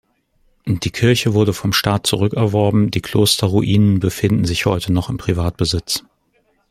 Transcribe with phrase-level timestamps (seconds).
[0.65, 6.03] Die Kirche wurde vom Staat zurückerworben, die Klosterruinen befinden sich heute noch im Privatbesitz.